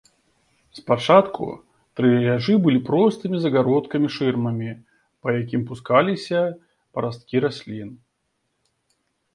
[0.77, 1.49] Спачатку
[1.99, 4.71] трэльяжы былі простымі загародкамі-шырмамі,
[5.27, 6.39] па якім пускаліся
[6.95, 7.89] парасткі раслін.